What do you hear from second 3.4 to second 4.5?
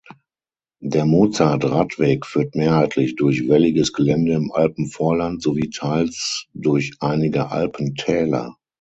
welliges Gelände